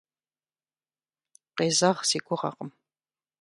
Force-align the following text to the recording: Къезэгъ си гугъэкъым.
Къезэгъ 1.55 2.01
си 2.09 2.17
гугъэкъым. 2.25 2.69